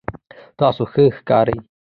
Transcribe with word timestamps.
تاسو 0.59 0.83
ښه 0.91 1.03
ښکارئ 1.17 1.57